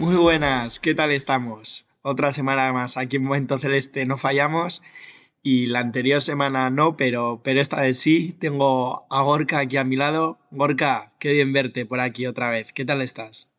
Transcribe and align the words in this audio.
Muy 0.00 0.16
buenas, 0.16 0.80
¿qué 0.80 0.94
tal 0.94 1.12
estamos? 1.12 1.86
Otra 2.00 2.32
semana 2.32 2.72
más 2.72 2.96
aquí 2.96 3.16
en 3.16 3.24
Momento 3.24 3.58
Celeste 3.58 4.06
no 4.06 4.16
fallamos 4.16 4.82
y 5.42 5.66
la 5.66 5.80
anterior 5.80 6.22
semana 6.22 6.70
no, 6.70 6.96
pero, 6.96 7.42
pero 7.44 7.60
esta 7.60 7.82
vez 7.82 8.00
sí. 8.00 8.32
Tengo 8.40 9.06
a 9.10 9.20
Gorka 9.20 9.58
aquí 9.58 9.76
a 9.76 9.84
mi 9.84 9.96
lado. 9.96 10.38
Gorka, 10.52 11.12
qué 11.18 11.32
bien 11.32 11.52
verte 11.52 11.84
por 11.84 12.00
aquí 12.00 12.26
otra 12.26 12.48
vez. 12.48 12.72
¿Qué 12.72 12.86
tal 12.86 13.02
estás? 13.02 13.54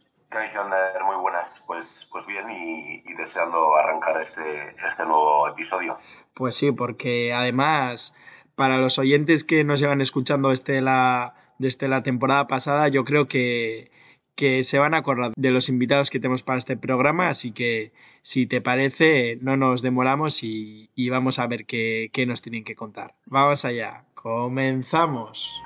Muy 1.06 1.16
buenas, 1.18 1.64
pues, 1.68 2.10
pues 2.12 2.26
bien 2.26 2.50
y, 2.50 3.04
y 3.08 3.14
deseando 3.14 3.76
arrancar 3.76 4.20
este, 4.20 4.76
este 4.90 5.06
nuevo 5.06 5.48
episodio. 5.48 6.00
Pues 6.34 6.56
sí, 6.56 6.72
porque 6.72 7.34
además 7.34 8.16
para 8.56 8.80
los 8.80 8.98
oyentes 8.98 9.44
que 9.44 9.64
nos 9.64 9.80
llevan 9.80 10.02
escuchando 10.02 10.50
desde 10.50 10.82
la, 10.82 11.36
desde 11.60 11.88
la 11.88 12.02
temporada 12.02 12.48
pasada, 12.48 12.88
yo 12.88 13.04
creo 13.04 13.28
que, 13.28 13.92
que 14.36 14.64
se 14.64 14.80
van 14.80 14.94
a 14.94 14.98
acordar 14.98 15.34
de 15.36 15.52
los 15.52 15.70
invitados 15.70 16.10
que 16.10 16.20
tenemos 16.20 16.44
para 16.44 16.60
este 16.60 16.78
programa, 16.78 17.30
así 17.30 17.52
que 17.52 17.92
si 18.22 18.48
te 18.48 18.62
parece, 18.62 19.38
no 19.42 19.58
nos 19.58 19.82
demoramos 19.82 20.44
y, 20.44 20.90
y 20.96 21.10
vamos 21.10 21.40
a 21.40 21.48
ver 21.48 21.66
qué, 21.66 22.10
qué 22.14 22.26
nos 22.26 22.42
tienen 22.42 22.64
que 22.64 22.76
contar. 22.76 23.16
Vamos 23.26 23.66
allá, 23.66 24.06
comenzamos. 24.14 25.62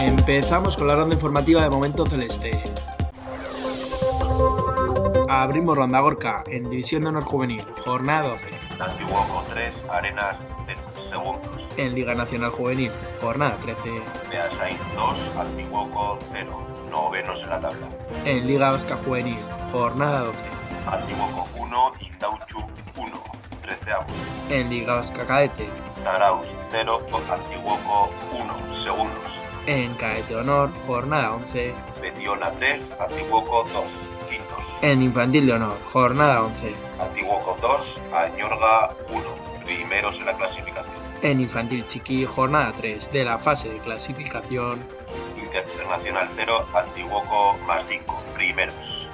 Empezamos 0.00 0.76
con 0.76 0.86
la 0.86 0.96
ronda 0.96 1.14
informativa 1.14 1.62
de 1.62 1.68
Momento 1.68 2.06
Celeste. 2.06 2.62
Abrimos 5.34 5.74
ronda 5.74 5.98
Gorka 6.00 6.44
en 6.46 6.68
División 6.68 7.04
de 7.04 7.08
Honor 7.08 7.24
Juvenil, 7.24 7.64
jornada 7.86 8.28
12. 8.28 8.50
Antiguoco 8.78 9.42
3, 9.48 9.88
Arenas 9.88 10.46
segundos. 11.00 11.66
En 11.78 11.94
Liga 11.94 12.14
Nacional 12.14 12.50
Juvenil, 12.50 12.90
jornada 13.18 13.56
13. 13.62 13.80
Beasain 14.28 14.76
2, 14.94 15.30
Antiguoco 15.38 16.18
0, 16.32 16.66
novenos 16.90 17.44
en 17.44 17.48
la 17.48 17.60
tabla. 17.62 17.88
En 18.26 18.46
Liga 18.46 18.72
Vasca 18.72 18.98
Juvenil, 19.06 19.38
jornada 19.72 20.20
12. 20.20 20.44
Antiguoco 20.86 21.48
1, 21.56 21.92
Indauchu 22.00 22.58
1, 22.98 23.22
13 23.62 23.90
En 24.50 24.68
Liga 24.68 24.96
Vasca 24.96 25.24
Cadete. 25.26 25.66
Zarauz 25.96 26.46
0, 26.72 27.00
Antiguoco 27.32 28.10
1, 28.38 28.74
segundos. 28.74 29.40
En 29.66 29.94
Cadete 29.94 30.36
Honor, 30.36 30.68
jornada 30.86 31.32
11. 31.36 31.72
Betiona 32.02 32.50
3, 32.50 32.98
Antiguoco 33.00 33.64
2, 33.72 33.72
quintos. 33.72 34.21
En 34.82 35.00
Infantil 35.00 35.46
de 35.46 35.52
Honor, 35.52 35.78
jornada 35.92 36.42
11. 36.42 36.74
Antiguoco 37.00 37.56
2, 37.62 38.02
Añorga 38.12 38.90
1, 39.10 39.22
primeros 39.64 40.18
en 40.18 40.26
la 40.26 40.36
clasificación. 40.36 40.96
En 41.22 41.40
Infantil 41.40 41.86
Chiqui, 41.86 42.24
jornada 42.24 42.72
3 42.76 43.12
de 43.12 43.24
la 43.24 43.38
fase 43.38 43.72
de 43.72 43.78
clasificación. 43.78 44.80
Internacional 45.40 46.28
0, 46.34 46.66
Antiguoco 46.74 47.56
más 47.64 47.86
5, 47.86 48.22
primeros. 48.34 49.08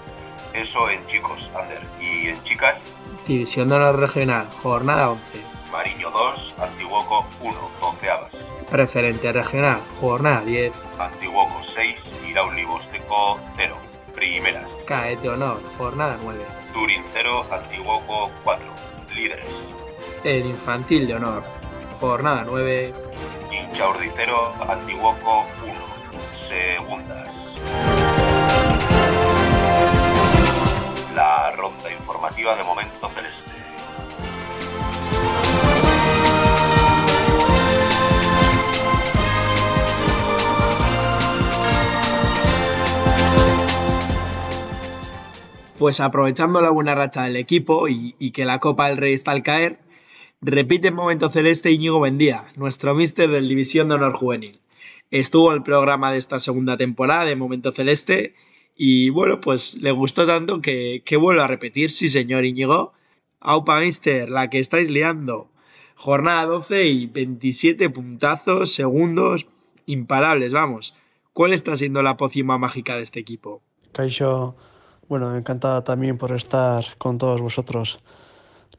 Eso 0.54 0.88
en 0.88 1.06
chicos, 1.06 1.50
Ander. 1.54 1.82
¿Y 2.00 2.28
en 2.28 2.42
chicas? 2.44 2.90
División 3.26 3.68
de 3.68 3.74
Honor 3.74 4.00
Regional, 4.00 4.48
jornada 4.62 5.10
11. 5.10 5.42
Mariño 5.70 6.10
2, 6.10 6.56
Antiguoco 6.62 7.26
1, 7.42 7.70
doceavas. 7.78 8.50
Preferente 8.70 9.30
Regional, 9.34 9.82
jornada 10.00 10.40
10. 10.40 10.72
Antiguoco 10.98 11.62
6, 11.62 12.14
Irauli 12.26 12.64
Bosteco 12.64 13.38
0, 13.58 13.76
primeras. 14.18 14.84
Caete 14.84 15.28
Honor, 15.28 15.60
jornada 15.78 16.18
9. 16.24 16.44
Turín 16.72 17.02
0, 17.12 17.46
Antiguoco 17.52 18.30
4, 18.42 18.66
líderes. 19.14 19.74
El 20.24 20.46
Infantil 20.46 21.06
de 21.06 21.14
Honor, 21.14 21.44
jornada 22.00 22.44
9. 22.44 22.92
Inchaurdi 23.52 24.10
0, 24.16 24.52
Antiguoco 24.68 25.46
1, 25.62 26.34
segundas. 26.34 27.60
La 31.14 31.52
ronda 31.52 31.92
informativa 31.92 32.56
de 32.56 32.64
Momento 32.64 33.08
Celeste. 33.10 33.50
Pues 45.78 46.00
aprovechando 46.00 46.61
la 46.61 46.71
buena 46.71 46.97
racha 46.97 47.22
del 47.22 47.37
equipo 47.37 47.87
y, 47.89 48.33
que 48.33 48.44
la 48.44 48.59
Copa 48.59 48.89
del 48.89 48.97
Rey 48.97 49.12
está 49.12 49.31
al 49.31 49.44
caer, 49.44 49.78
repite 50.41 50.89
en 50.89 50.94
momento 50.94 51.28
celeste 51.28 51.71
Íñigo 51.71 52.00
Bendía, 52.00 52.53
nuestro 52.56 52.97
míster 52.97 53.31
del 53.31 53.47
División 53.47 53.89
de 53.89 53.94
Honor 53.94 54.15
Juvenil. 54.15 54.61
Estuvo 55.12 55.53
el 55.53 55.62
programa 55.62 56.11
de 56.11 56.19
esta 56.19 56.41
segunda 56.41 56.77
temporada 56.77 57.25
de 57.27 57.37
Momento 57.37 57.71
Celeste 57.71 58.34
y 58.77 59.11
bueno, 59.11 59.41
pues 59.41 59.75
le 59.75 59.93
gustó 59.93 60.27
tanto 60.27 60.61
que, 60.61 61.03
que 61.05 61.16
vuelvo 61.16 61.43
a 61.43 61.47
repetir, 61.47 61.93
sí 61.93 62.09
señor 62.09 62.45
Íñigo. 62.45 62.93
Aupa 63.41 63.78
Mister, 63.78 64.28
la 64.28 64.50
que 64.50 64.59
estáis 64.59 64.91
liando. 64.91 65.49
Jornada 65.95 66.45
12 66.47 66.87
y 66.87 67.06
27 67.06 67.89
puntazos, 67.91 68.72
segundos, 68.72 69.47
imparables, 69.87 70.53
vamos. 70.53 70.99
¿Cuál 71.33 71.53
está 71.53 71.77
siendo 71.77 72.03
la 72.03 72.16
pócima 72.16 72.59
mágica 72.59 72.97
de 72.97 73.03
este 73.03 73.21
equipo? 73.21 73.62
Caixo, 73.93 74.56
bueno, 75.08 75.34
encantada 75.36 75.82
también 75.84 76.19
por 76.19 76.32
estar 76.32 76.84
con 76.98 77.19
todos 77.19 77.41
vosotros. 77.41 77.98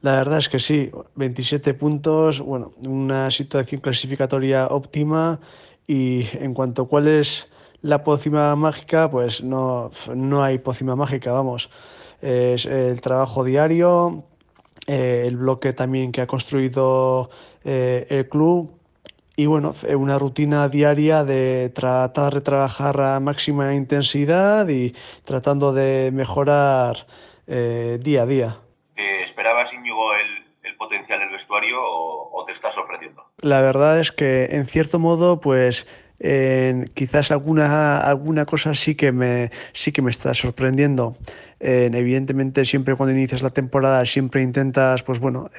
La 0.02 0.14
verdad 0.14 0.38
es 0.38 0.48
que 0.48 0.60
sí, 0.60 0.92
27 1.16 1.74
puntos, 1.74 2.40
bueno, 2.40 2.72
una 2.78 3.32
situación 3.32 3.82
clasificatoria 3.82 4.68
óptima 4.68 5.40
y 5.88 6.26
en 6.34 6.54
cuanto 6.54 6.84
a 6.84 6.88
cuál 6.88 7.08
es 7.08 7.50
la 7.82 8.04
pócima 8.04 8.56
mágica, 8.56 9.10
pues 9.10 9.44
no, 9.44 9.92
no 10.16 10.44
hay 10.44 10.60
pócima 10.60 10.96
mágica, 10.96 11.32
vamos. 11.32 11.70
Es 12.22 12.66
el 12.66 13.02
trabajo 13.02 13.44
diario, 13.44 14.24
eh, 14.88 15.24
el 15.26 15.38
bloque 15.38 15.74
también 15.74 16.12
que 16.12 16.22
ha 16.22 16.28
construido 16.28 17.30
eh, 17.64 18.08
el 18.10 18.30
club 18.30 18.79
y 19.40 19.46
bueno, 19.46 19.74
una 19.96 20.20
rutina 20.20 20.68
diaria 20.68 21.24
de 21.24 21.72
tratar 21.74 22.34
de 22.34 22.42
trabajar 22.42 23.00
a 23.00 23.22
máxima 23.22 23.74
intensidad 23.74 24.68
y 24.68 24.94
tratando 25.24 25.72
de 25.72 26.12
mejorar 26.12 27.08
eh, 27.48 28.00
día 28.02 28.24
a 28.24 28.26
día. 28.26 28.58
Eh, 28.98 29.22
¿Esperabas, 29.24 29.74
Íñigo, 29.74 30.14
el, 30.14 30.70
el, 30.70 30.76
potencial 30.76 31.22
del 31.22 31.30
vestuario 31.30 31.82
o, 31.82 32.38
o, 32.38 32.44
te 32.44 32.52
está 32.52 32.70
sorprendiendo? 32.70 33.24
La 33.38 33.62
verdad 33.62 34.02
es 34.02 34.12
que, 34.12 34.50
en 34.52 34.68
cierto 34.68 35.00
modo, 35.00 35.40
pues 35.40 35.88
eh, 36.20 36.86
quizás 36.96 37.32
alguna, 37.32 37.98
alguna 38.00 38.46
cosa 38.46 38.74
sí 38.74 38.96
que 38.96 39.14
me, 39.14 39.52
sí 39.72 39.94
que 39.94 40.02
me 40.02 40.12
está 40.12 40.34
sorprendiendo. 40.34 41.16
Eh, 41.62 41.90
evidentemente, 41.94 42.66
siempre 42.66 42.96
cuando 42.96 43.16
inicias 43.16 43.42
la 43.42 43.52
temporada, 43.52 44.06
siempre 44.06 44.42
intentas, 44.42 45.02
pues 45.04 45.20
bueno, 45.20 45.50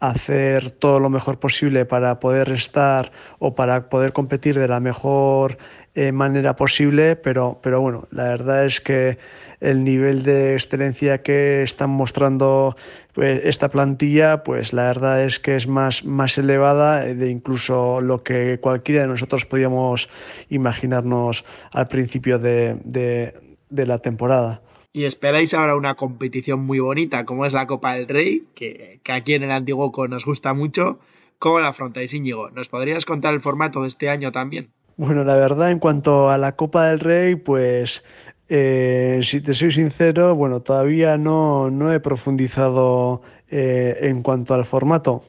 hacer 0.00 0.70
todo 0.70 1.00
lo 1.00 1.10
mejor 1.10 1.38
posible 1.38 1.84
para 1.84 2.20
poder 2.20 2.50
estar 2.50 3.12
o 3.38 3.54
para 3.54 3.88
poder 3.88 4.12
competir 4.12 4.58
de 4.58 4.68
la 4.68 4.80
mejor 4.80 5.58
eh, 5.94 6.12
manera 6.12 6.56
posible, 6.56 7.16
pero, 7.16 7.58
pero 7.62 7.80
bueno, 7.80 8.06
la 8.10 8.24
verdad 8.24 8.66
es 8.66 8.80
que 8.82 9.16
el 9.60 9.82
nivel 9.84 10.22
de 10.22 10.52
excelencia 10.52 11.22
que 11.22 11.62
están 11.62 11.88
mostrando 11.88 12.76
pues, 13.14 13.40
esta 13.44 13.70
plantilla, 13.70 14.44
pues 14.44 14.74
la 14.74 14.82
verdad 14.82 15.22
es 15.24 15.40
que 15.40 15.56
es 15.56 15.66
más, 15.66 16.04
más 16.04 16.36
elevada 16.36 17.00
de 17.00 17.30
incluso 17.30 18.02
lo 18.02 18.22
que 18.22 18.58
cualquiera 18.60 19.02
de 19.02 19.08
nosotros 19.08 19.46
podíamos 19.46 20.10
imaginarnos 20.50 21.46
al 21.72 21.88
principio 21.88 22.38
de, 22.38 22.76
de, 22.84 23.32
de 23.70 23.86
la 23.86 23.98
temporada. 23.98 24.60
Y 24.96 25.04
esperáis 25.04 25.52
ahora 25.52 25.76
una 25.76 25.94
competición 25.94 26.64
muy 26.64 26.78
bonita 26.78 27.26
como 27.26 27.44
es 27.44 27.52
la 27.52 27.66
Copa 27.66 27.96
del 27.96 28.08
Rey, 28.08 28.44
que, 28.54 28.98
que 29.02 29.12
aquí 29.12 29.34
en 29.34 29.42
el 29.42 29.50
Antiguoco 29.50 30.08
nos 30.08 30.24
gusta 30.24 30.54
mucho. 30.54 31.00
¿Cómo 31.38 31.60
la 31.60 31.68
afrontáis, 31.68 32.14
Íñigo? 32.14 32.48
¿Nos 32.48 32.70
podrías 32.70 33.04
contar 33.04 33.34
el 33.34 33.42
formato 33.42 33.82
de 33.82 33.88
este 33.88 34.08
año 34.08 34.32
también? 34.32 34.70
Bueno, 34.96 35.22
la 35.22 35.36
verdad, 35.36 35.70
en 35.70 35.80
cuanto 35.80 36.30
a 36.30 36.38
la 36.38 36.56
Copa 36.56 36.88
del 36.88 37.00
Rey, 37.00 37.36
pues 37.36 38.04
eh, 38.48 39.20
si 39.22 39.42
te 39.42 39.52
soy 39.52 39.70
sincero, 39.70 40.34
bueno, 40.34 40.60
todavía 40.60 41.18
no, 41.18 41.68
no 41.68 41.92
he 41.92 42.00
profundizado 42.00 43.20
eh, 43.48 43.98
en 44.02 44.22
cuanto 44.22 44.54
al 44.54 44.64
formato. 44.64 45.22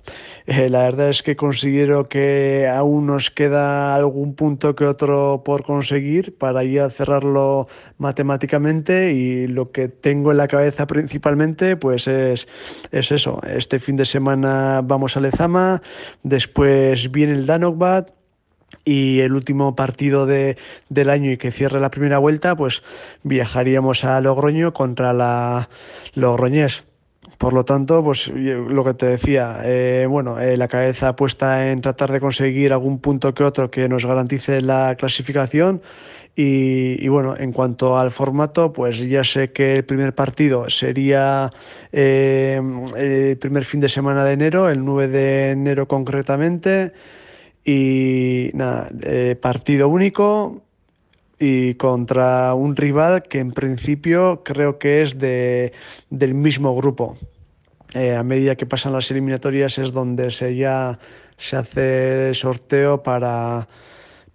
Eh, 0.48 0.70
la 0.70 0.80
verdad 0.80 1.10
es 1.10 1.22
que 1.22 1.36
considero 1.36 2.10
que 2.10 2.68
aún 2.68 3.06
nos 3.06 3.30
queda 3.30 3.94
algún 3.94 4.34
punto 4.34 4.76
que 4.76 4.86
otro 4.86 5.44
por 5.46 5.64
conseguir 5.64 6.36
para 6.36 6.64
ya 6.64 6.90
cerrarlo 6.90 7.68
matemáticamente 8.00 9.14
y 9.14 9.46
lo 9.46 9.72
que 9.72 9.88
tengo 9.88 10.32
en 10.32 10.38
la 10.38 10.48
cabeza 10.48 10.88
principalmente 10.88 11.76
pues 11.76 12.08
es, 12.08 12.48
es 12.92 13.12
eso. 13.12 13.40
Este 13.48 13.80
fin 13.80 13.98
de 13.98 14.06
semana 14.06 14.82
vamos 14.84 15.16
a 15.16 15.20
Lezama, 15.20 15.84
después 16.24 17.12
viene 17.12 17.34
el 17.34 17.46
Danogbat 17.46 18.10
y 18.84 19.20
el 19.20 19.34
último 19.34 19.76
partido 19.76 20.26
de, 20.26 20.58
del 20.90 21.12
año 21.12 21.32
y 21.32 21.38
que 21.38 21.52
cierre 21.52 21.80
la 21.80 21.92
primera 21.92 22.18
vuelta, 22.18 22.56
pues 22.56 22.82
viajaríamos 23.24 24.04
a 24.04 24.20
Logroño 24.22 24.74
contra 24.74 25.14
la 25.14 25.70
Logroñés. 26.16 26.88
Por 27.38 27.54
lo 27.54 27.66
tanto, 27.66 28.04
pues 28.04 28.30
lo 28.30 28.84
que 28.86 28.94
te 28.94 29.06
decía, 29.06 29.60
eh, 29.64 30.06
bueno, 30.10 30.40
eh, 30.40 30.56
la 30.56 30.68
cabeza 30.68 31.16
puesta 31.16 31.70
en 31.70 31.82
tratar 31.82 32.12
de 32.12 32.20
conseguir 32.20 32.72
algún 32.72 33.00
punto 33.00 33.34
que 33.34 33.44
otro 33.44 33.70
que 33.70 33.90
nos 33.90 34.06
garantice 34.06 34.62
la 34.62 34.96
clasificación. 34.98 35.82
Y, 36.40 37.08
bueno, 37.08 37.36
en 37.36 37.52
cuanto 37.52 37.98
al 37.98 38.12
formato, 38.12 38.72
pues 38.72 39.00
ya 39.08 39.24
sé 39.24 39.52
que 39.52 39.74
el 39.74 39.86
primer 39.86 40.14
partido 40.14 40.70
sería 40.70 41.50
eh, 41.92 42.62
el 42.96 43.38
primer 43.38 43.66
fin 43.66 43.80
de 43.80 43.90
semana 43.90 44.24
de 44.24 44.34
enero, 44.34 44.70
el 44.70 44.86
9 44.86 45.08
de 45.08 45.52
enero 45.52 45.88
concretamente. 45.88 46.94
Y 47.66 48.52
nada, 48.54 48.90
partido 49.42 49.90
único, 49.90 50.62
y 51.40 51.76
contra 51.76 52.54
un 52.54 52.76
rival 52.76 53.24
que 53.24 53.40
en 53.40 53.52
principio 53.52 54.44
creo 54.44 54.80
que 54.80 55.04
es 55.04 55.20
de, 55.20 55.74
del 56.10 56.34
mismo 56.34 56.76
grupo. 56.76 57.18
Eh, 57.94 58.16
a 58.16 58.24
medida 58.24 58.56
que 58.56 58.66
pasan 58.66 58.94
las 58.94 59.10
eliminatorias 59.12 59.78
es 59.78 59.92
donde 59.92 60.32
se 60.32 60.56
ya 60.56 61.00
se 61.38 61.56
hace 61.56 62.30
el 62.30 62.36
sorteo 62.36 63.04
para, 63.04 63.68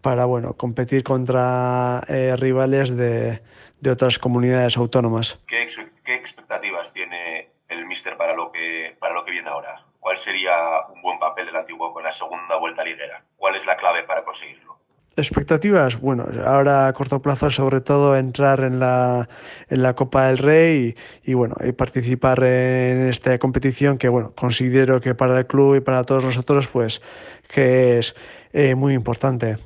para 0.00 0.24
bueno, 0.24 0.54
competir 0.54 1.02
contra 1.02 2.02
eh, 2.08 2.34
rivales 2.36 2.96
de, 2.96 3.42
de, 3.80 3.90
otras 3.90 4.18
comunidades 4.18 4.76
autónomas. 4.76 5.38
¿Qué, 5.46 5.66
¿Qué, 6.04 6.14
expectativas 6.14 6.92
tiene 6.92 7.50
el 7.68 7.86
míster 7.86 8.16
para 8.16 8.34
lo, 8.34 8.52
que, 8.52 8.96
para 8.98 9.14
lo 9.14 9.24
que 9.24 9.32
viene 9.32 9.48
ahora? 9.48 9.84
¿Cuál 10.00 10.16
sería 10.16 10.52
un 10.94 11.02
buen 11.02 11.18
papel 11.18 11.46
del 11.46 11.56
antiguo 11.56 11.92
con 11.92 12.04
la 12.04 12.12
segunda 12.12 12.56
vuelta 12.56 12.84
liguera? 12.84 13.24
¿Cuál 13.36 13.56
es 13.56 13.66
la 13.66 13.76
clave 13.76 14.04
para 14.04 14.24
conseguirlo? 14.24 14.71
Expectativas, 15.14 16.00
bueno, 16.00 16.26
ahora 16.46 16.86
a 16.86 16.92
corto 16.94 17.20
plazo 17.20 17.50
sobre 17.50 17.82
todo 17.82 18.16
entrar 18.16 18.60
en 18.60 18.80
la, 18.80 19.28
en 19.68 19.82
la 19.82 19.94
Copa 19.94 20.28
del 20.28 20.38
Rey 20.38 20.96
y, 21.22 21.34
bueno, 21.34 21.54
y 21.62 21.72
participar 21.72 22.42
en 22.42 23.08
esta 23.08 23.36
competición 23.38 23.98
que 23.98 24.08
bueno, 24.08 24.32
considero 24.34 25.02
que 25.02 25.14
para 25.14 25.38
el 25.38 25.46
club 25.46 25.76
y 25.76 25.80
para 25.80 26.02
todos 26.04 26.24
nosotros 26.24 26.66
pues 26.68 27.02
que 27.46 27.98
es 27.98 28.14
eh, 28.54 28.74
muy 28.74 28.94
importante. 28.94 29.58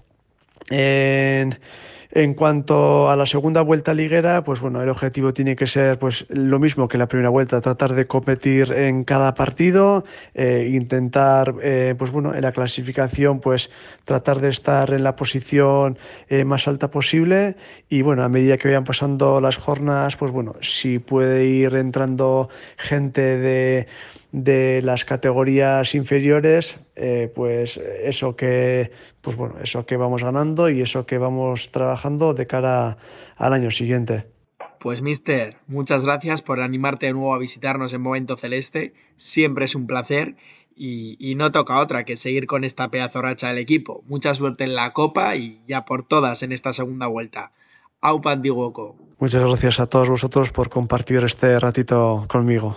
En, 0.68 1.56
en 2.10 2.34
cuanto 2.34 3.10
a 3.10 3.16
la 3.16 3.26
segunda 3.26 3.62
vuelta 3.62 3.94
liguera, 3.94 4.44
pues 4.44 4.60
bueno, 4.60 4.82
el 4.82 4.88
objetivo 4.88 5.32
tiene 5.32 5.56
que 5.56 5.66
ser 5.66 5.98
pues 5.98 6.26
lo 6.28 6.58
mismo 6.58 6.88
que 6.88 6.98
la 6.98 7.08
primera 7.08 7.28
vuelta, 7.28 7.60
tratar 7.60 7.94
de 7.94 8.06
competir 8.06 8.72
en 8.72 9.04
cada 9.04 9.34
partido, 9.34 10.04
eh, 10.34 10.70
intentar, 10.72 11.54
eh, 11.62 11.94
pues 11.98 12.10
bueno, 12.10 12.34
en 12.34 12.42
la 12.42 12.52
clasificación, 12.52 13.40
pues 13.40 13.70
tratar 14.04 14.40
de 14.40 14.48
estar 14.48 14.92
en 14.92 15.04
la 15.04 15.16
posición 15.16 15.98
eh, 16.28 16.44
más 16.44 16.68
alta 16.68 16.90
posible. 16.90 17.56
Y 17.88 18.02
bueno, 18.02 18.22
a 18.22 18.28
medida 18.28 18.56
que 18.56 18.68
vayan 18.68 18.84
pasando 18.84 19.40
las 19.40 19.56
jornadas, 19.56 20.16
pues 20.16 20.30
bueno, 20.30 20.54
si 20.60 20.98
puede 20.98 21.46
ir 21.46 21.74
entrando 21.74 22.48
gente 22.76 23.38
de 23.38 23.86
de 24.36 24.82
las 24.82 25.06
categorías 25.06 25.94
inferiores, 25.94 26.78
eh, 26.94 27.32
pues 27.34 27.78
eso 27.78 28.36
que, 28.36 28.90
pues 29.22 29.34
bueno, 29.34 29.54
eso 29.62 29.86
que 29.86 29.96
vamos 29.96 30.22
ganando 30.22 30.68
y 30.68 30.82
eso 30.82 31.06
que 31.06 31.16
vamos 31.16 31.70
trabajando 31.72 32.34
de 32.34 32.46
cara 32.46 32.98
al 33.36 33.54
año 33.54 33.70
siguiente. 33.70 34.26
Pues 34.78 35.00
mister, 35.00 35.56
muchas 35.66 36.04
gracias 36.04 36.42
por 36.42 36.60
animarte 36.60 37.06
de 37.06 37.14
nuevo 37.14 37.32
a 37.32 37.38
visitarnos 37.38 37.94
en 37.94 38.02
Momento 38.02 38.36
Celeste. 38.36 38.92
Siempre 39.16 39.64
es 39.64 39.74
un 39.74 39.86
placer 39.86 40.36
y, 40.76 41.16
y, 41.18 41.34
no 41.34 41.50
toca 41.50 41.78
otra 41.78 42.04
que 42.04 42.16
seguir 42.16 42.46
con 42.46 42.62
esta 42.62 42.90
pedazo 42.90 43.22
racha 43.22 43.48
del 43.48 43.56
equipo. 43.56 44.04
Mucha 44.06 44.34
suerte 44.34 44.64
en 44.64 44.74
la 44.74 44.92
Copa 44.92 45.34
y 45.34 45.62
ya 45.66 45.86
por 45.86 46.02
todas 46.02 46.42
en 46.42 46.52
esta 46.52 46.74
segunda 46.74 47.06
vuelta. 47.06 47.52
Aupa 48.02 48.32
Antiguoco. 48.32 48.96
Muchas 49.18 49.42
gracias 49.42 49.80
a 49.80 49.86
todos 49.86 50.10
vosotros 50.10 50.52
por 50.52 50.68
compartir 50.68 51.24
este 51.24 51.58
ratito 51.58 52.26
conmigo. 52.28 52.76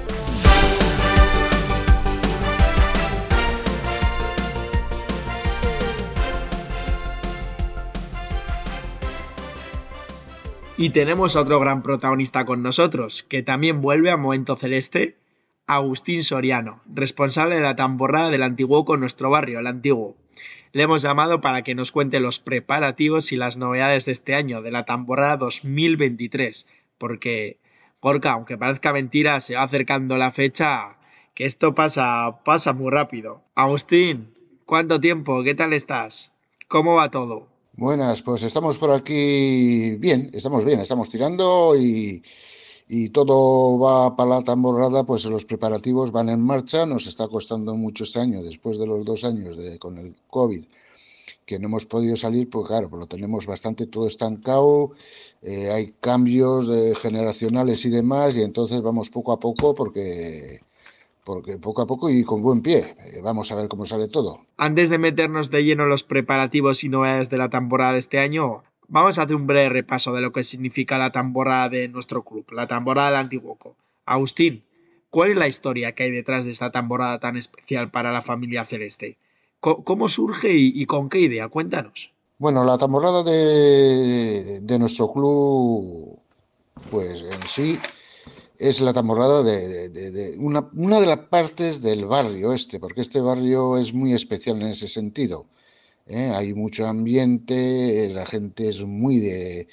Y 10.81 10.89
tenemos 10.89 11.35
otro 11.35 11.59
gran 11.59 11.83
protagonista 11.83 12.43
con 12.43 12.63
nosotros, 12.63 13.21
que 13.21 13.43
también 13.43 13.83
vuelve 13.83 14.09
a 14.09 14.17
Momento 14.17 14.55
Celeste, 14.55 15.15
Agustín 15.67 16.23
Soriano, 16.23 16.81
responsable 16.91 17.53
de 17.53 17.61
la 17.61 17.75
tamborrada 17.75 18.31
del 18.31 18.41
Antiguo 18.41 18.83
con 18.83 18.99
nuestro 18.99 19.29
barrio, 19.29 19.59
el 19.59 19.67
Antiguo. 19.67 20.17
Le 20.71 20.81
hemos 20.81 21.03
llamado 21.03 21.39
para 21.39 21.61
que 21.61 21.75
nos 21.75 21.91
cuente 21.91 22.19
los 22.19 22.39
preparativos 22.39 23.31
y 23.31 23.35
las 23.35 23.57
novedades 23.57 24.05
de 24.05 24.13
este 24.13 24.33
año, 24.33 24.63
de 24.63 24.71
la 24.71 24.83
tamborrada 24.83 25.37
2023, 25.37 26.75
porque, 26.97 27.59
Gorka, 28.01 28.31
aunque 28.31 28.57
parezca 28.57 28.91
mentira, 28.91 29.39
se 29.39 29.57
va 29.57 29.61
acercando 29.61 30.17
la 30.17 30.31
fecha, 30.31 30.97
que 31.35 31.45
esto 31.45 31.75
pasa, 31.75 32.39
pasa 32.43 32.73
muy 32.73 32.89
rápido. 32.89 33.43
Agustín, 33.53 34.33
¿cuánto 34.65 34.99
tiempo? 34.99 35.43
¿Qué 35.43 35.53
tal 35.53 35.73
estás? 35.73 36.39
¿Cómo 36.67 36.95
va 36.95 37.11
todo? 37.11 37.50
Buenas, 37.73 38.21
pues 38.21 38.43
estamos 38.43 38.77
por 38.77 38.91
aquí 38.91 39.95
bien, 39.95 40.29
estamos 40.33 40.65
bien, 40.65 40.81
estamos 40.81 41.09
tirando 41.09 41.73
y, 41.77 42.21
todo 43.13 43.79
va 43.79 44.15
para 44.17 44.29
la 44.31 44.41
tamborrada, 44.43 45.05
pues 45.05 45.23
los 45.25 45.45
preparativos 45.45 46.11
van 46.11 46.27
en 46.29 46.41
marcha, 46.41 46.85
nos 46.85 47.07
está 47.07 47.29
costando 47.29 47.75
mucho 47.77 48.03
este 48.03 48.19
año, 48.19 48.43
después 48.43 48.77
de 48.77 48.87
los 48.87 49.05
dos 49.05 49.23
años 49.23 49.57
de, 49.57 49.79
con 49.79 49.97
el 49.97 50.15
COVID, 50.27 50.65
que 51.45 51.59
no 51.59 51.67
hemos 51.67 51.85
podido 51.85 52.17
salir, 52.17 52.49
pues 52.49 52.67
claro, 52.67 52.89
pues 52.89 52.99
lo 52.99 53.07
tenemos 53.07 53.45
bastante 53.47 53.87
todo 53.87 54.07
estancado, 54.07 54.91
eh, 55.41 55.71
hay 55.71 55.93
cambios 56.01 56.67
generacionales 56.99 57.85
y 57.85 57.89
demás, 57.89 58.35
y 58.35 58.41
entonces 58.43 58.81
vamos 58.81 59.09
poco 59.09 59.31
a 59.31 59.39
poco 59.39 59.73
porque 59.73 60.59
porque 61.31 61.57
poco 61.57 61.81
a 61.81 61.87
poco 61.87 62.09
y 62.09 62.25
con 62.25 62.41
buen 62.41 62.61
pie. 62.61 62.97
Eh, 62.99 63.21
vamos 63.23 63.49
a 63.53 63.55
ver 63.55 63.69
cómo 63.69 63.85
sale 63.85 64.09
todo. 64.09 64.41
Antes 64.57 64.89
de 64.89 64.97
meternos 64.97 65.49
de 65.49 65.63
lleno 65.63 65.83
en 65.83 65.89
los 65.89 66.03
preparativos 66.03 66.83
y 66.83 66.89
novedades 66.89 67.29
de 67.29 67.37
la 67.37 67.49
temporada 67.49 67.93
de 67.93 67.99
este 67.99 68.19
año, 68.19 68.63
vamos 68.89 69.17
a 69.17 69.21
hacer 69.21 69.37
un 69.37 69.47
breve 69.47 69.69
repaso 69.69 70.11
de 70.11 70.19
lo 70.19 70.33
que 70.33 70.43
significa 70.43 70.97
la 70.97 71.13
temporada 71.13 71.69
de 71.69 71.87
nuestro 71.87 72.23
club, 72.23 72.45
la 72.51 72.67
temporada 72.67 73.11
del 73.11 73.19
Antiguoco. 73.19 73.77
Agustín, 74.05 74.65
¿cuál 75.09 75.31
es 75.31 75.37
la 75.37 75.47
historia 75.47 75.95
que 75.95 76.03
hay 76.03 76.11
detrás 76.11 76.43
de 76.43 76.51
esta 76.51 76.69
temporada 76.69 77.17
tan 77.21 77.37
especial 77.37 77.91
para 77.91 78.11
la 78.11 78.21
familia 78.21 78.65
celeste? 78.65 79.17
¿Cómo 79.61 80.09
surge 80.09 80.51
y, 80.51 80.85
con 80.85 81.07
qué 81.07 81.19
idea? 81.19 81.47
Cuéntanos. 81.47 82.13
Bueno, 82.39 82.65
la 82.65 82.77
temporada 82.77 83.23
de, 83.23 84.59
de 84.61 84.79
nuestro 84.79 85.13
club, 85.13 86.19
pues 86.89 87.21
en 87.21 87.47
sí, 87.47 87.79
es 88.61 88.79
la 88.79 88.93
tamborrada 88.93 89.41
de, 89.41 90.35
una, 90.37 90.69
una, 90.75 90.99
de 90.99 91.07
las 91.07 91.17
partes 91.29 91.81
del 91.81 92.05
barrio 92.05 92.53
este, 92.53 92.79
porque 92.79 93.01
este 93.01 93.19
barrio 93.19 93.77
es 93.79 93.91
muy 93.91 94.13
especial 94.13 94.61
en 94.61 94.67
ese 94.67 94.87
sentido. 94.87 95.47
¿eh? 96.05 96.31
Hay 96.35 96.53
mucho 96.53 96.85
ambiente, 96.85 98.07
la 98.13 98.23
gente 98.23 98.69
es 98.69 98.83
muy 98.83 99.17
de, 99.17 99.67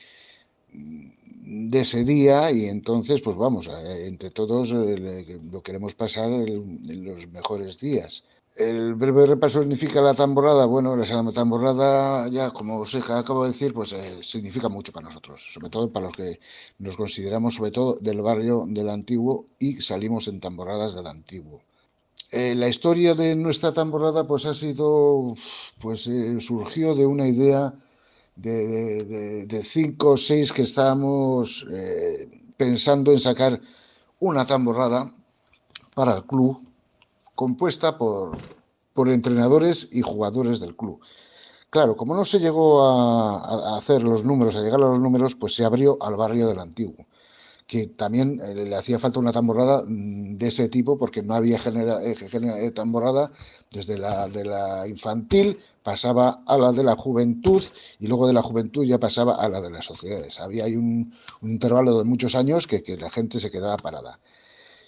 de 0.73 1.81
ese 1.81 2.03
día 2.03 2.51
y 2.51 2.65
entonces, 2.65 3.21
pues 3.21 3.37
vamos, 3.37 3.69
entre 4.07 4.31
todos 4.31 4.73
eh, 4.73 5.39
lo 5.53 5.63
queremos 5.63 5.95
pasar 5.95 6.31
los 6.31 7.29
mejores 7.29 7.79
días. 7.79 8.25
El 8.59 8.95
breve 8.97 9.25
repaso 9.27 9.61
significa 9.63 10.03
la 10.03 10.15
tamborrada. 10.15 10.67
Bueno, 10.67 10.97
la 10.97 11.33
tamborrada, 11.33 12.29
ya 12.29 12.51
como 12.51 12.79
os 12.79 12.95
acabo 12.95 13.45
de 13.45 13.51
decir, 13.53 13.73
pues 13.73 13.93
eh, 13.93 14.19
significa 14.23 14.69
mucho 14.69 14.93
para 14.93 15.07
nosotros, 15.07 15.53
sobre 15.53 15.71
todo 15.71 15.93
para 15.93 16.07
los 16.07 16.17
que 16.17 16.41
nos 16.79 16.97
consideramos, 16.97 17.55
sobre 17.55 17.71
todo, 17.71 17.97
del 18.01 18.21
barrio 18.21 18.65
del 18.67 18.89
antiguo 18.89 19.47
y 19.61 19.81
salimos 19.81 20.27
en 20.27 20.41
tamborradas 20.41 20.97
del 20.97 21.07
antiguo. 21.07 21.61
Eh, 22.33 22.55
la 22.57 22.69
historia 22.69 23.15
de 23.15 23.37
nuestra 23.37 23.73
tamborrada, 23.73 24.27
pues 24.27 24.45
ha 24.45 24.55
sido, 24.55 25.35
pues 25.81 26.09
eh, 26.09 26.41
surgió 26.41 26.97
de 26.97 27.07
una 27.07 27.29
idea 27.29 27.73
de, 28.35 29.47
de, 29.47 29.63
cinco 29.63 30.11
o 30.11 30.17
seis 30.17 30.53
que 30.53 30.63
estábamos 30.63 31.67
pensando 32.57 33.11
en 33.11 33.19
sacar 33.19 33.61
una 34.21 34.47
tamborrada 34.47 35.13
para 35.95 36.17
el 36.19 36.25
club 36.25 36.68
compuesta 37.39 37.97
por, 37.97 38.37
por 38.95 39.09
entrenadores 39.09 39.89
y 39.93 40.03
jugadores 40.03 40.59
del 40.59 40.75
club. 40.75 40.99
Claro, 41.71 41.97
como 41.97 42.17
no 42.17 42.25
se 42.25 42.41
llegó 42.41 42.83
a, 42.83 43.77
hacer 43.79 44.03
los 44.03 44.25
números, 44.25 44.57
a 44.57 44.61
llegar 44.61 44.81
a 44.81 44.89
los 44.89 44.99
números, 44.99 45.37
pues 45.37 45.55
se 45.55 45.65
abrió 45.65 45.99
al 46.01 46.17
barrio 46.17 46.49
del 46.49 46.59
antiguo, 46.59 47.07
que 47.65 47.87
también 47.87 48.41
eh, 48.43 48.57
le 48.57 48.75
hacía 48.75 48.99
falta 48.99 49.21
una 49.21 49.31
tamborrada 49.31 49.85
mm, 49.87 50.37
de 50.37 50.49
ese 50.49 50.69
tipo, 50.69 50.99
porque 50.99 51.23
no 51.23 51.35
había 51.35 51.61
genera, 51.61 52.03
eh, 52.03 52.17
eh, 52.21 52.71
tamborrada 52.73 53.31
desde 53.71 53.99
la 53.99 54.27
de 54.27 54.45
la 54.45 54.89
infantil, 54.89 55.61
pasaba 55.85 56.43
a 56.45 56.59
la 56.59 56.73
de 56.73 56.83
la 56.83 56.97
juventud 56.97 57.63
y 58.01 58.09
luego 58.09 58.27
de 58.27 58.33
la 58.33 58.43
juventud 58.43 58.85
ya 58.85 58.99
pasaba 58.99 59.37
a 59.37 59.49
la 59.49 59.61
de 59.61 59.71
las 59.71 59.85
sociedades. 59.85 60.41
Había 60.41 60.65
un, 60.65 61.15
intervalo 61.43 61.99
de 61.99 62.05
muchos 62.05 62.35
años 62.35 62.67
que 62.67 62.83
la 63.01 63.11
gente 63.11 63.39
se 63.39 63.53
quedaba 63.53 63.77
parada. 63.77 64.19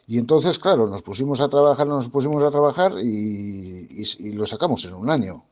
Y 0.07 0.19
entonces, 0.19 0.59
claro, 0.59 0.89
nos 0.89 1.03
pusimos 1.03 1.41
a 1.41 1.49
trabajar, 1.49 1.87
nos 1.87 2.09
pusimos 2.09 2.43
a 2.43 2.51
trabajar 2.51 2.95
y, 3.03 4.33
lo 4.33 4.47
sacamos 4.47 4.85
en 4.85 4.95
un 4.95 5.11
año. 5.11 5.45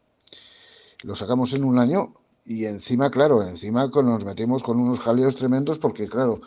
Lo 1.02 1.14
sacamos 1.14 1.52
en 1.52 1.64
un 1.64 1.78
año 1.78 2.14
y 2.44 2.64
encima, 2.64 3.10
claro, 3.10 3.42
encima 3.42 3.86
nos 3.86 4.24
metimos 4.24 4.62
con 4.62 4.80
unos 4.80 5.00
jaleos 5.00 5.36
tremendos 5.36 5.78
porque, 5.78 6.08
claro, 6.08 6.40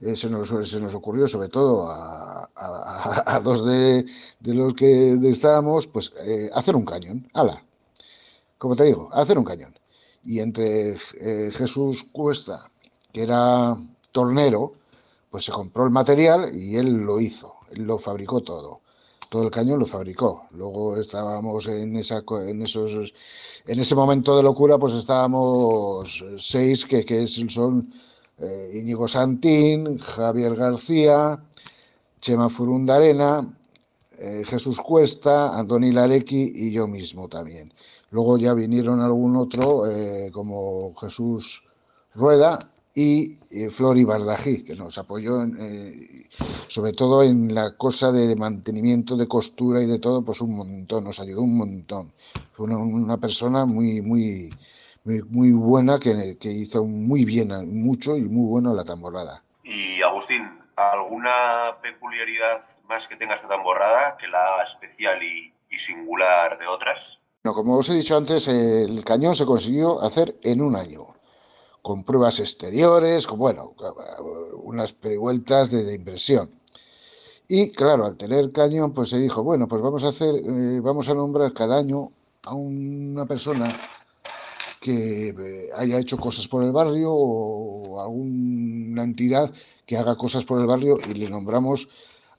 eh, 0.00 0.14
se, 0.16 0.30
nos, 0.30 0.48
se, 0.48 0.80
nos, 0.80 0.94
ocurrió 0.94 1.26
sobre 1.26 1.48
todo 1.48 1.88
a, 1.90 3.40
dos 3.42 3.66
de, 3.66 4.06
los 4.44 4.74
que 4.74 5.14
estábamos, 5.24 5.88
pues 5.88 6.12
eh, 6.24 6.48
hacer 6.54 6.76
un 6.76 6.84
cañón. 6.84 7.28
¡Hala! 7.34 7.64
Como 8.58 8.76
te 8.76 8.84
digo, 8.84 9.08
hacer 9.12 9.38
un 9.38 9.44
cañón. 9.44 9.78
Y 10.24 10.40
entre 10.40 10.96
eh, 11.20 11.50
Jesús 11.52 12.04
Cuesta, 12.12 12.70
que 13.12 13.22
era 13.22 13.76
tornero, 14.12 14.74
pues 15.30 15.44
se 15.44 15.52
compró 15.52 15.84
el 15.84 15.90
material 15.90 16.50
y 16.54 16.76
él 16.76 16.92
lo 17.04 17.20
hizo 17.20 17.58
lo 17.74 17.98
fabricó 17.98 18.40
todo. 18.40 18.80
Todo 19.28 19.42
el 19.44 19.50
cañón 19.50 19.78
lo 19.78 19.86
fabricó. 19.86 20.46
Luego 20.52 20.96
estábamos 20.96 21.66
en 21.68 21.96
esa 21.96 22.22
en 22.46 22.62
esos 22.62 23.14
en 23.66 23.80
ese 23.80 23.94
momento 23.94 24.36
de 24.36 24.42
locura, 24.42 24.78
pues 24.78 24.94
estábamos 24.94 26.24
seis 26.38 26.86
que, 26.86 27.04
que 27.04 27.26
son 27.26 27.92
eh, 28.38 28.70
Íñigo 28.74 29.06
Santín, 29.06 29.98
Javier 29.98 30.54
García, 30.54 31.42
Chema 32.20 32.48
Furundarena, 32.48 33.46
eh, 34.18 34.44
Jesús 34.46 34.80
Cuesta, 34.80 35.58
Antoni 35.58 35.92
Larequi 35.92 36.52
y 36.54 36.72
yo 36.72 36.86
mismo 36.86 37.28
también. 37.28 37.72
Luego 38.10 38.38
ya 38.38 38.54
vinieron 38.54 39.00
algún 39.00 39.36
otro, 39.36 39.86
eh, 39.86 40.30
como 40.32 40.94
Jesús 40.94 41.62
Rueda, 42.14 42.58
y 42.94 43.38
eh, 43.50 43.70
Flori 43.70 44.04
Bardají, 44.04 44.64
que 44.64 44.74
nos 44.74 44.98
apoyó 44.98 45.44
eh, 45.44 46.28
sobre 46.66 46.92
todo 46.92 47.22
en 47.22 47.54
la 47.54 47.76
cosa 47.76 48.12
de 48.12 48.34
mantenimiento 48.36 49.16
de 49.16 49.28
costura 49.28 49.82
y 49.82 49.86
de 49.86 49.98
todo, 49.98 50.24
pues 50.24 50.40
un 50.40 50.56
montón, 50.56 51.04
nos 51.04 51.20
ayudó 51.20 51.42
un 51.42 51.56
montón. 51.56 52.12
Fue 52.52 52.66
una, 52.66 53.16
persona 53.18 53.64
muy, 53.64 54.02
muy, 54.02 54.50
muy, 55.04 55.52
buena 55.52 55.98
que, 55.98 56.36
que, 56.38 56.50
hizo 56.50 56.84
muy 56.84 57.24
bien, 57.24 57.48
mucho 57.68 58.16
y 58.16 58.22
muy 58.22 58.48
bueno 58.48 58.74
la 58.74 58.84
tamborrada. 58.84 59.42
Y 59.62 60.02
Agustín, 60.02 60.58
¿alguna 60.76 61.76
peculiaridad 61.82 62.64
más 62.88 63.06
que 63.06 63.16
tenga 63.16 63.34
esta 63.34 63.48
tamborrada 63.48 64.16
que 64.16 64.26
la 64.28 64.54
haga 64.54 64.64
especial 64.64 65.22
y, 65.22 65.52
y 65.70 65.78
singular 65.78 66.58
de 66.58 66.66
otras? 66.66 67.20
No, 67.44 67.54
como 67.54 67.76
os 67.76 67.88
he 67.90 67.94
dicho 67.94 68.16
antes, 68.16 68.48
el 68.48 69.04
cañón 69.04 69.36
se 69.36 69.46
consiguió 69.46 70.02
hacer 70.02 70.36
en 70.42 70.60
un 70.60 70.74
año 70.74 71.17
con 71.82 72.04
pruebas 72.04 72.40
exteriores, 72.40 73.26
con, 73.26 73.38
bueno, 73.38 73.74
unas 74.62 74.92
prevueltas 74.92 75.70
de, 75.70 75.94
impresión. 75.94 76.50
Y 77.48 77.70
claro, 77.70 78.04
al 78.04 78.16
tener 78.16 78.52
cañón, 78.52 78.92
pues 78.92 79.08
se 79.10 79.18
dijo, 79.18 79.42
bueno, 79.42 79.68
pues 79.68 79.80
vamos 79.80 80.04
a 80.04 80.08
hacer, 80.08 80.34
eh, 80.36 80.80
vamos 80.80 81.08
a 81.08 81.14
nombrar 81.14 81.54
cada 81.54 81.78
año 81.78 82.12
a 82.42 82.54
una 82.54 83.24
persona 83.26 83.68
que 84.80 85.28
eh, 85.28 85.68
haya 85.76 85.98
hecho 85.98 86.18
cosas 86.18 86.46
por 86.46 86.62
el 86.62 86.72
barrio 86.72 87.12
o 87.12 88.00
alguna 88.00 89.02
entidad 89.02 89.52
que 89.86 89.96
haga 89.96 90.16
cosas 90.16 90.44
por 90.44 90.60
el 90.60 90.66
barrio 90.66 90.98
y 91.08 91.14
le 91.14 91.30
nombramos 91.30 91.88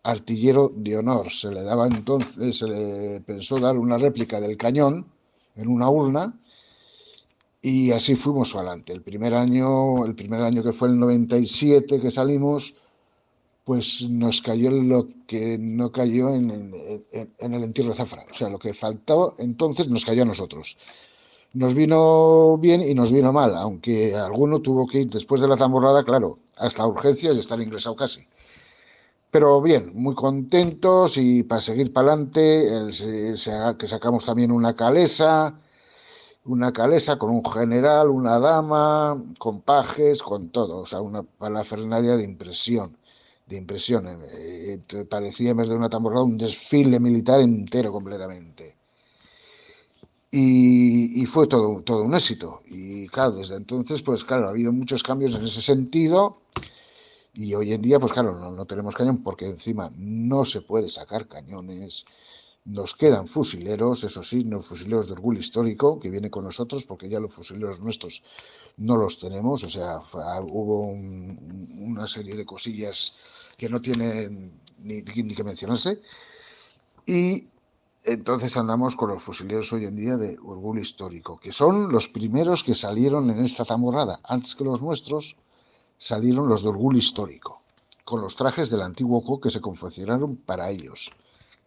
artillero 0.04 0.72
de 0.76 0.98
honor. 0.98 1.32
Se 1.32 1.52
le 1.52 1.64
daba 1.64 1.88
entonces, 1.88 2.58
se 2.58 2.68
le 2.68 3.22
pensó 3.22 3.58
dar 3.60 3.78
una 3.78 3.98
réplica 3.98 4.40
del 4.40 4.58
cañón 4.58 5.08
en 5.56 5.68
una 5.68 5.90
urna 5.90 6.40
y 7.62 7.92
así 7.92 8.16
fuimos 8.16 8.56
adelante. 8.56 8.94
El 8.94 9.02
primer 9.02 9.34
año, 9.34 10.06
el 10.06 10.16
primer 10.16 10.42
año 10.42 10.64
que 10.64 10.74
fue 10.74 10.90
el 10.90 11.00
97 11.00 12.00
que 12.00 12.12
salimos, 12.12 12.74
pues 13.66 14.10
nos 14.10 14.42
cayó 14.42 14.72
lo 14.72 15.08
que 15.28 15.58
no 15.60 15.92
cayó 15.92 16.34
en, 16.34 16.74
el 17.12 17.64
entierro 17.64 17.90
de 17.90 17.96
Zafra. 17.96 18.24
O 18.32 18.34
sea, 18.34 18.50
lo 18.50 18.60
que 18.60 18.74
faltaba 18.74 19.34
entonces 19.38 19.90
nos 19.90 20.06
cayó 20.06 20.24
a 20.24 20.26
nosotros. 20.26 20.78
Nos 21.54 21.74
vino 21.74 22.58
bien 22.58 22.82
y 22.82 22.94
nos 22.94 23.12
vino 23.12 23.34
mal, 23.34 23.56
aunque 23.56 24.16
alguno 24.16 24.62
tuvo 24.62 24.88
que 24.88 25.02
ir 25.02 25.10
después 25.10 25.42
de 25.42 25.48
la 25.48 25.58
tamborrada, 25.58 26.04
claro, 26.04 26.40
hasta 26.58 26.86
urgencias 26.86 27.36
y 27.36 27.40
estar 27.40 27.60
ingresado 27.62 27.96
casi. 27.96 28.22
Pero 29.32 29.62
bien, 29.62 29.92
muy 29.94 30.16
contentos 30.16 31.18
y 31.18 31.44
para 31.44 31.62
seguir 31.62 31.94
para 31.94 32.14
adelante, 32.14 32.68
que 33.78 33.88
sacamos 33.88 34.26
también 34.26 34.52
una 34.52 34.76
calesa, 34.76 35.60
una 36.46 36.72
calesa 36.72 37.18
con 37.18 37.30
un 37.32 37.44
general, 37.46 38.10
una 38.10 38.40
dama, 38.40 39.22
con 39.38 39.62
pajes, 39.62 40.24
con 40.24 40.50
todo, 40.50 40.80
o 40.80 40.86
sea, 40.86 41.02
una 41.02 41.24
parafernalia 41.24 42.18
de 42.18 42.24
impresión, 42.24 42.98
de 43.48 43.58
impresión. 43.58 44.08
Eh, 44.08 44.82
eh, 44.90 45.06
parecía 45.06 45.52
en 45.52 45.58
vez 45.58 45.70
de 45.70 45.76
una 45.76 45.90
tamborrada 45.90 46.24
un 46.24 46.38
desfile 46.38 47.00
militar 47.00 47.42
entero 47.42 47.92
completamente. 47.92 48.78
Y, 50.32 51.26
fue 51.26 51.48
todo, 51.48 51.82
todo 51.82 52.04
un 52.04 52.14
éxito. 52.14 52.62
Y 52.68 53.08
claro, 53.08 53.32
desde 53.32 53.56
entonces, 53.56 54.02
pues 54.04 54.24
claro, 54.24 54.48
ha 54.48 54.52
habido 54.52 54.72
muchos 54.72 55.04
cambios 55.04 55.36
en 55.36 55.44
ese 55.46 55.62
sentido. 55.62 56.42
Y 57.34 57.54
hoy 57.56 57.74
en 57.74 57.82
día, 57.82 58.00
pues 58.00 58.14
claro, 58.14 58.52
no 58.52 58.66
tenemos 58.66 58.96
cañón 58.96 59.24
porque 59.24 59.48
encima 59.48 59.92
no 59.96 60.46
se 60.46 60.62
puede 60.62 60.90
sacar 60.90 61.28
cañones 61.28 62.06
nos 62.66 62.96
quedan 62.96 63.28
fusileros, 63.28 64.04
eso 64.04 64.24
sí, 64.24 64.44
no 64.44 64.60
fusileros 64.60 65.08
de 65.08 65.14
orgullo 65.14 65.40
histórico, 65.40 66.00
que 66.00 66.10
viene 66.10 66.30
con 66.30 66.44
nosotros, 66.44 66.86
porque 66.86 67.10
ya 67.10 67.20
los 67.20 67.34
fusileros 67.34 67.80
nuestros 67.80 68.24
no 68.78 68.96
los 68.98 69.18
tenemos, 69.18 69.64
o 69.64 69.70
sea, 69.70 70.00
hubo 70.42 70.86
una 70.86 72.08
serie 72.08 72.36
de 72.36 72.46
cosillas 72.46 73.16
que 73.58 73.70
no 73.70 73.82
tienen 73.82 74.60
ni, 74.80 75.04
que 75.04 75.44
mencionarse. 75.44 76.02
Y 77.06 77.48
entonces 78.04 78.56
andamos 78.56 78.96
con 78.96 79.10
los 79.10 79.22
fusileros 79.24 79.74
hoy 79.74 79.86
en 79.86 79.96
día 79.96 80.18
de 80.18 80.38
orgullo 80.44 80.80
histórico, 80.82 81.40
que 81.40 81.52
son 81.52 81.92
los 81.92 82.08
primeros 82.08 82.64
que 82.64 82.76
salieron 82.76 83.30
en 83.30 83.44
esta 83.44 83.66
tamborrada. 83.66 84.20
Antes 84.24 84.56
que 84.56 84.64
los 84.64 84.82
nuestros, 84.82 85.36
salieron 85.98 86.48
los 86.48 86.64
de 86.64 86.70
orgullo 86.70 87.00
histórico, 87.00 87.62
con 88.06 88.22
los 88.22 88.36
trajes 88.36 88.70
del 88.70 88.82
antiguo 88.82 89.24
CO 89.24 89.42
que 89.42 89.50
se 89.50 89.60
confeccionaron 89.60 90.38
para 90.38 90.70
ellos 90.70 91.12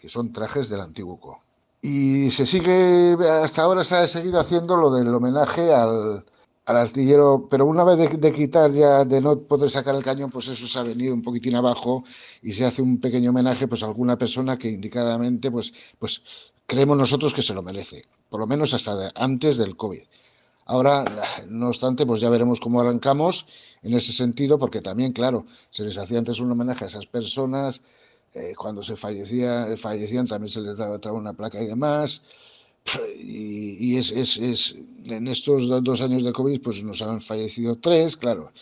que 0.02 0.08
son 0.08 0.32
trajes 0.32 0.68
del 0.68 0.80
antiguo 0.80 1.20
Co. 1.20 1.40
Y 1.80 2.32
se 2.32 2.44
sigue, 2.44 3.16
hasta 3.44 3.62
ahora 3.62 3.84
se 3.84 3.94
ha 3.94 4.08
seguido 4.08 4.40
haciendo 4.40 4.76
lo 4.76 4.90
del 4.90 5.14
homenaje 5.14 5.72
al, 5.72 6.24
al 6.66 6.76
artillero, 6.76 7.46
pero 7.48 7.66
una 7.66 7.84
vez 7.84 8.20
de, 8.20 8.32
quitar 8.32 8.72
ya, 8.72 9.04
de 9.04 9.20
no 9.20 9.38
poder 9.38 9.70
sacar 9.70 9.94
el 9.94 10.02
cañón, 10.02 10.28
pues 10.28 10.48
eso 10.48 10.66
se 10.66 10.76
ha 10.76 10.82
venido 10.82 11.14
un 11.14 11.22
poquitín 11.22 11.54
abajo 11.54 12.02
y 12.42 12.52
se 12.52 12.64
hace 12.64 12.82
un 12.82 12.98
pequeño 12.98 13.30
homenaje 13.30 13.68
pues 13.68 13.84
a 13.84 13.86
alguna 13.86 14.18
persona 14.18 14.58
que 14.58 14.68
indicadamente 14.70 15.52
pues, 15.52 15.72
pues 16.00 16.24
creemos 16.66 16.96
nosotros 16.96 17.32
que 17.32 17.42
se 17.42 17.54
lo 17.54 17.62
merece, 17.62 18.04
por 18.28 18.40
lo 18.40 18.48
menos 18.48 18.74
hasta 18.74 19.12
antes 19.14 19.56
del 19.56 19.76
COVID. 19.76 20.02
Ahora, 20.66 21.04
no 21.46 21.68
obstante, 21.68 22.04
pues 22.06 22.20
ya 22.20 22.28
veremos 22.28 22.58
cómo 22.58 22.80
arrancamos 22.80 23.46
en 23.82 23.94
ese 23.94 24.12
sentido, 24.12 24.58
porque 24.58 24.80
también, 24.80 25.12
claro, 25.12 25.46
se 25.70 25.84
les 25.84 25.96
hacía 25.96 26.18
antes 26.18 26.40
un 26.40 26.50
homenaje 26.50 26.84
a 26.84 26.88
esas 26.88 27.06
personas, 27.06 27.82
eh, 28.34 28.54
cuando 28.56 28.82
se 28.82 28.96
fallecía, 28.96 29.76
fallecían 29.76 30.26
también 30.26 30.48
se 30.48 30.60
les 30.60 30.76
daba 30.76 30.98
una 31.12 31.34
placa 31.34 31.60
y 31.62 31.66
demás. 31.66 32.22
Y, 33.18 33.96
es, 33.96 34.10
es, 34.10 34.38
es, 34.38 34.74
en 35.04 35.28
estos 35.28 35.68
dos 35.84 36.00
años 36.00 36.24
de 36.24 36.32
COVID 36.32 36.60
pues 36.60 36.82
nos 36.82 37.00
han 37.02 37.20
fallecido 37.20 37.78
tres, 37.78 38.16
claro. 38.16 38.52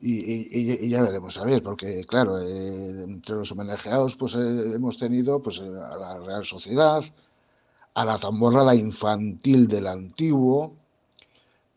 Y, 0.00 0.88
ya 0.88 1.02
veremos 1.02 1.38
a 1.38 1.44
ver, 1.44 1.62
porque 1.62 2.04
claro, 2.04 2.40
eh, 2.40 3.04
entre 3.04 3.36
los 3.36 3.52
homenajeados 3.52 4.16
pues 4.16 4.34
eh, 4.34 4.74
hemos 4.74 4.98
tenido 4.98 5.42
pues 5.42 5.60
a 5.60 5.96
la 5.96 6.20
Real 6.20 6.44
Sociedad, 6.44 7.02
a 7.94 8.04
la 8.04 8.18
tamborrada 8.18 8.74
infantil 8.74 9.66
del 9.66 9.86
antiguo, 9.86 10.76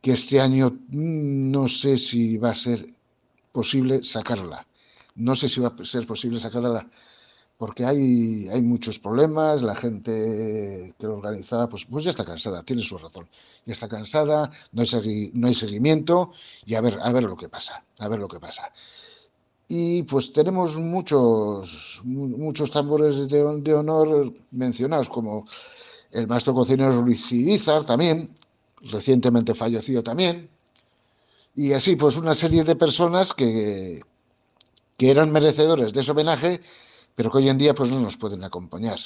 que 0.02 0.14
este 0.14 0.40
año 0.42 0.72
mm, 0.90 1.52
no 1.52 1.68
sé 1.68 1.98
si 1.98 2.38
va 2.38 2.52
a 2.52 2.56
ser 2.56 2.94
posible 3.52 4.04
sacarla. 4.04 4.67
No 5.18 5.36
sé 5.36 5.50
si 5.50 5.60
va 5.60 5.74
a 5.78 5.86
ser 5.86 6.08
posible 6.08 6.40
sacarla 6.40 6.88
porque 7.58 7.86
hay, 7.86 8.48
hay 8.50 8.62
muchos 8.62 9.00
problemas, 9.00 9.64
la 9.64 9.76
gente 9.76 10.94
que 10.98 11.08
lo 11.08 11.16
organizaba 11.16 11.68
pues, 11.68 11.86
pues 11.86 12.04
ya 12.06 12.12
está 12.12 12.24
cansada, 12.24 12.64
tiene 12.64 12.84
su 12.84 12.98
razón, 12.98 13.28
ya 13.66 13.74
está 13.74 13.88
cansada, 13.88 14.52
no 14.72 14.82
hay, 14.82 15.54
seguimiento 15.56 16.32
y 16.66 16.76
a 16.76 16.82
ver, 16.82 17.00
a 17.02 17.12
ver 17.12 17.24
lo 17.24 17.36
que 17.36 17.50
pasa, 17.50 17.84
a 18.00 18.08
ver 18.08 18.20
lo 18.20 18.28
que 18.28 18.40
pasa. 18.40 18.72
Y 19.68 20.04
pues 20.04 20.32
tenemos 20.32 20.78
muchos, 20.78 22.02
muchos 22.06 22.72
tambores 22.72 23.28
de, 23.28 23.60
de 23.62 23.74
honor 23.74 24.34
mencionados, 24.52 25.10
como 25.10 25.46
el 26.12 26.28
maestro 26.28 26.54
cocinero 26.54 27.02
Luis 27.02 27.32
Izar 27.32 27.84
también, 27.84 28.30
recientemente 28.84 29.56
fallecido 29.56 30.04
también, 30.04 30.50
y 31.56 31.74
así 31.74 31.96
pues 31.96 32.18
una 32.18 32.36
serie 32.36 32.64
de 32.64 32.76
personas 32.76 33.34
que, 33.34 34.02
que 34.98 35.12
eran 35.12 35.32
merecedores 35.32 35.94
de 35.94 36.02
ese 36.02 36.12
homenaje, 36.12 36.62
pero 37.16 37.32
que 37.32 37.38
hoy 37.38 37.50
en 37.50 37.58
día 37.58 37.74
pues 37.74 37.90
no 37.90 38.00
nos 38.00 38.18
pueden 38.18 38.44
acompañar. 38.44 39.00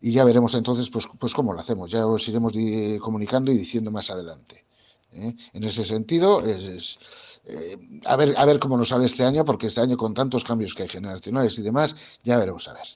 Y 0.00 0.12
ya 0.12 0.24
veremos 0.24 0.54
entonces 0.54 0.88
pues, 0.90 1.08
pues 1.18 1.34
cómo 1.34 1.52
lo 1.52 1.60
hacemos, 1.60 1.90
ya 1.90 2.06
os 2.06 2.26
iremos 2.28 2.52
comunicando 3.00 3.50
y 3.50 3.58
diciendo 3.58 3.90
más 3.90 4.10
adelante. 4.10 4.64
¿eh? 5.12 5.34
En 5.52 5.64
ese 5.64 5.84
sentido, 5.84 6.42
eh, 6.46 7.78
a, 8.04 8.16
ver, 8.16 8.34
a 8.36 8.44
ver 8.44 8.58
cómo 8.58 8.76
nos 8.76 8.90
sale 8.90 9.06
este 9.06 9.24
año, 9.24 9.44
porque 9.44 9.66
este 9.66 9.80
año 9.80 9.96
con 9.96 10.14
tantos 10.14 10.44
cambios 10.44 10.74
que 10.74 10.84
hay 10.84 10.88
generacionales 10.88 11.58
y 11.58 11.62
demás, 11.62 11.96
ya 12.22 12.36
veremos 12.36 12.68
a 12.68 12.74
ver. 12.74 12.86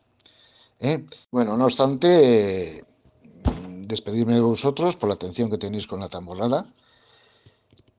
¿eh? 0.79 1.05
Bueno, 1.31 1.57
no 1.57 1.65
obstante, 1.65 2.85
despedirme 3.87 4.35
de 4.35 4.41
vosotros 4.41 4.97
por 4.97 5.09
la 5.09 5.15
atención 5.15 5.51
que 5.51 5.59
tenéis 5.59 5.87
con 5.87 6.01
la 6.01 6.09
tamborrada. 6.09 6.73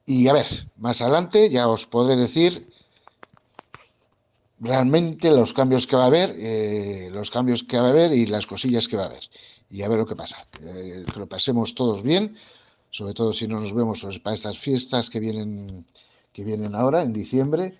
Y 0.05 0.27
a 0.27 0.33
ver, 0.33 0.45
más 0.77 1.01
adelante 1.01 1.49
ya 1.49 1.67
os 1.67 1.87
podré 1.87 2.15
decir 2.15 2.72
realmente 4.59 5.29
los 5.31 5.53
cambios 5.53 5.87
que 5.87 5.95
va 5.95 6.03
a 6.03 6.07
haber, 6.07 6.35
eh, 6.37 7.09
los 7.11 7.31
cambios 7.31 7.63
que 7.63 7.77
va 7.77 7.87
a 7.87 7.89
haber 7.89 8.13
y 8.13 8.25
las 8.25 8.47
cosillas 8.47 8.87
que 8.87 8.97
va 8.97 9.03
a 9.03 9.07
haber. 9.07 9.23
Y 9.69 9.81
a 9.81 9.89
ver 9.89 9.97
lo 9.97 10.05
que 10.05 10.15
pasa. 10.15 10.45
que 10.51 11.19
lo 11.19 11.27
pasemos 11.27 11.73
todos 11.75 12.03
bien, 12.03 12.35
sobre 12.89 13.13
todo 13.13 13.33
si 13.33 13.47
no 13.47 13.59
nos 13.59 13.73
vemos 13.73 14.05
para 14.23 14.35
estas 14.35 14.57
fiestas 14.57 15.09
que 15.09 15.19
vienen 15.19 15.85
que 16.33 16.43
vienen 16.43 16.75
ahora, 16.75 17.03
en 17.03 17.13
diciembre, 17.13 17.77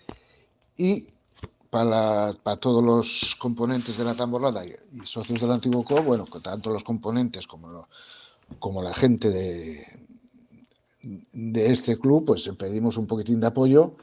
y 0.78 1.08
para, 1.70 2.32
todos 2.62 2.84
los 2.84 3.36
componentes 3.36 3.98
de 3.98 4.06
la 4.06 4.14
tamborrada 4.14 4.64
y, 4.66 4.72
socios 5.06 5.42
del 5.42 5.52
antiguo 5.52 5.84
co, 5.84 6.04
bueno, 6.04 6.26
tanto 6.42 6.70
los 6.70 6.84
componentes 6.84 7.48
como, 7.48 8.84
la 8.84 8.94
gente 8.94 9.30
de 11.00 11.72
este 11.72 11.98
club, 11.98 12.26
pues 12.26 12.48
pedimos 12.58 12.96
un 12.98 13.08
poquitín 13.08 13.40
de 13.42 13.48
apoyo, 13.48 13.96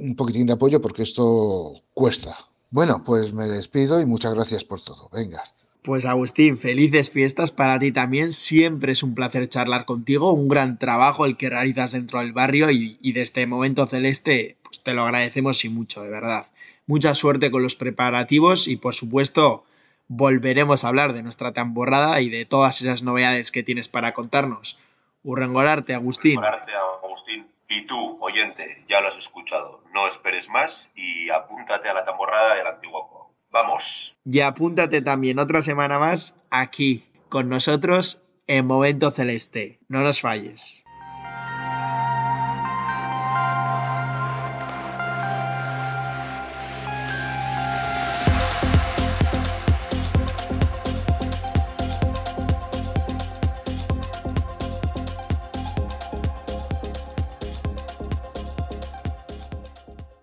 un 0.00 0.16
poquitín 0.16 0.46
de 0.46 0.54
apoyo 0.54 0.80
porque 0.80 1.02
esto 1.02 1.82
cuesta. 1.94 2.36
Bueno, 2.70 3.02
pues 3.04 3.32
me 3.32 3.48
despido 3.48 4.00
y 4.00 4.06
muchas 4.06 4.34
gracias 4.34 4.64
por 4.64 4.80
todo. 4.80 5.08
Venga. 5.12 5.42
Pues 5.82 6.04
Agustín, 6.04 6.58
felices 6.58 7.10
fiestas 7.10 7.52
para 7.52 7.78
ti 7.78 7.90
también. 7.90 8.32
Siempre 8.32 8.92
es 8.92 9.02
un 9.02 9.14
placer 9.14 9.48
charlar 9.48 9.86
contigo. 9.86 10.32
Un 10.32 10.48
gran 10.48 10.78
trabajo 10.78 11.24
el 11.24 11.36
que 11.36 11.48
realizas 11.48 11.92
dentro 11.92 12.20
del 12.20 12.32
barrio 12.32 12.70
y, 12.70 13.12
de 13.12 13.20
este 13.20 13.46
momento 13.46 13.86
celeste, 13.86 14.56
pues 14.62 14.82
te 14.82 14.92
lo 14.92 15.02
agradecemos 15.02 15.64
y 15.64 15.70
mucho, 15.70 16.02
de 16.02 16.10
verdad. 16.10 16.46
Mucha 16.86 17.14
suerte 17.14 17.50
con 17.50 17.62
los 17.62 17.76
preparativos 17.76 18.68
y 18.68 18.76
por 18.76 18.94
supuesto 18.94 19.64
volveremos 20.08 20.84
a 20.84 20.88
hablar 20.88 21.12
de 21.12 21.22
nuestra 21.22 21.52
tamborrada 21.52 22.20
y 22.20 22.28
de 22.28 22.44
todas 22.44 22.82
esas 22.82 23.02
novedades 23.02 23.50
que 23.50 23.62
tienes 23.62 23.88
para 23.88 24.12
contarnos. 24.12 24.80
Urrengolarte, 25.24 25.94
Agustín. 25.94 26.38
Urrengolarte, 26.38 26.72
Agustín. 27.02 27.46
Y 27.68 27.86
tú, 27.86 28.18
oyente, 28.20 28.84
ya 28.88 29.00
lo 29.00 29.08
has 29.08 29.16
escuchado. 29.16 29.79
No 29.92 30.06
esperes 30.06 30.48
más 30.48 30.92
y 30.96 31.30
apúntate 31.30 31.88
a 31.88 31.94
la 31.94 32.04
tamborrada 32.04 32.54
del 32.54 32.66
Antiguo 32.66 33.08
Vamos. 33.50 34.18
Y 34.24 34.40
apúntate 34.40 35.02
también 35.02 35.38
otra 35.38 35.60
semana 35.60 35.98
más 35.98 36.40
aquí 36.50 37.04
con 37.28 37.48
nosotros 37.48 38.22
en 38.46 38.66
Momento 38.66 39.10
Celeste. 39.10 39.80
No 39.88 40.00
nos 40.00 40.20
falles. 40.20 40.84